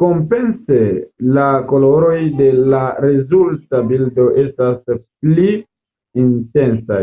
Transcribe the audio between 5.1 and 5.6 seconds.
pli